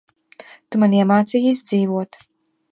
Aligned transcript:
Tu 0.69 0.79
man 0.85 0.95
iemācīji 1.01 1.53
izdzīvot. 1.57 2.21